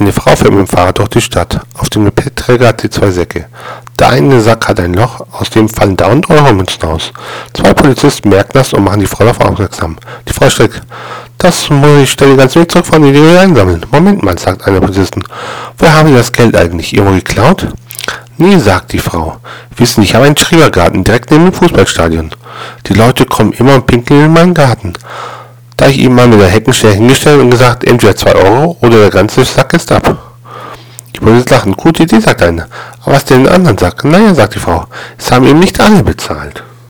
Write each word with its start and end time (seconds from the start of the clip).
Eine 0.00 0.14
Frau 0.14 0.34
fährt 0.34 0.50
mit 0.50 0.60
dem 0.60 0.66
Fahrrad 0.66 0.96
durch 0.96 1.10
die 1.10 1.20
Stadt. 1.20 1.60
Auf 1.74 1.90
dem 1.90 2.06
Gepäckträger 2.06 2.68
hat 2.68 2.80
sie 2.80 2.88
zwei 2.88 3.10
Säcke. 3.10 3.44
Der 3.98 4.08
eine 4.08 4.40
Sack 4.40 4.66
hat 4.66 4.80
ein 4.80 4.94
Loch, 4.94 5.20
aus 5.30 5.50
dem 5.50 5.68
fallen 5.68 5.94
dauernd 5.94 6.30
Euro-Münzen 6.30 6.82
aus. 6.84 7.12
Zwei 7.52 7.74
Polizisten 7.74 8.30
merken 8.30 8.52
das 8.54 8.72
und 8.72 8.82
machen 8.82 9.00
die 9.00 9.06
Frau 9.06 9.24
darauf 9.24 9.42
aufmerksam. 9.42 9.98
Die 10.26 10.32
Frau 10.32 10.48
streckt. 10.48 10.80
Das 11.36 11.68
muss 11.68 12.00
ich 12.04 12.12
stelle 12.12 12.34
ganzen 12.34 12.62
Weg 12.62 12.72
zurückfahren, 12.72 13.02
die 13.02 13.12
die 13.12 13.36
einsammeln. 13.36 13.84
Moment 13.90 14.22
mal, 14.22 14.38
sagt 14.38 14.66
einer 14.66 14.80
Polizisten. 14.80 15.22
Woher 15.76 15.94
haben 15.94 16.08
Sie 16.08 16.14
das 16.14 16.32
Geld 16.32 16.56
eigentlich? 16.56 16.94
Irgendwo 16.94 17.16
geklaut? 17.16 17.66
Nee, 18.38 18.56
sagt 18.56 18.94
die 18.94 18.98
Frau. 18.98 19.36
Wissen, 19.76 20.02
ich 20.02 20.14
habe 20.14 20.24
einen 20.24 20.36
Schrebergarten 20.38 21.04
direkt 21.04 21.30
neben 21.30 21.44
dem 21.44 21.52
Fußballstadion. 21.52 22.30
Die 22.86 22.94
Leute 22.94 23.26
kommen 23.26 23.52
immer 23.52 23.74
und 23.74 23.86
pinkeln 23.86 24.24
in 24.24 24.32
meinen 24.32 24.54
Garten. 24.54 24.94
Da 25.80 25.88
ich 25.88 25.96
ihm 25.96 26.14
mal 26.14 26.28
mit 26.28 26.38
der 26.38 26.48
Heckenschere 26.48 26.92
hingestellt 26.92 27.40
und 27.40 27.48
gesagt, 27.48 27.84
entweder 27.84 28.14
2 28.14 28.34
Euro 28.34 28.76
oder 28.82 28.98
der 28.98 29.08
ganze 29.08 29.46
Sack 29.46 29.72
ist 29.72 29.90
ab. 29.90 30.34
Die 31.16 31.20
Polizisten 31.20 31.54
lachen. 31.54 31.72
Gute 31.72 32.02
Idee, 32.02 32.20
sagt 32.20 32.42
einer. 32.42 32.66
Aber 33.02 33.14
was 33.14 33.24
denn 33.24 33.44
den 33.44 33.52
anderen 33.54 33.78
Sack? 33.78 34.04
Naja, 34.04 34.34
sagt 34.34 34.56
die 34.56 34.58
Frau. 34.58 34.84
Es 35.16 35.32
haben 35.32 35.46
eben 35.46 35.58
nicht 35.58 35.80
alle 35.80 36.02
bezahlt. 36.02 36.62